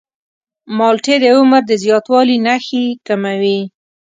[0.77, 3.59] مالټې د عمر د زیاتوالي نښې کموي.